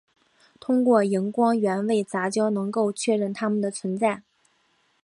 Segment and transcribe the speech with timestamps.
[0.59, 4.23] 通过荧光原位杂交能够确认它们的存在。